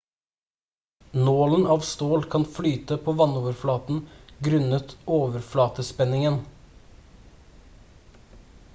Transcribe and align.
nålen 1.11 1.65
av 1.73 1.79
stål 1.89 2.23
kan 2.29 2.45
flyte 2.55 2.97
på 3.05 3.11
vannoverflaten 3.19 4.01
grunnet 4.47 4.97
overflatespenningen 5.19 6.43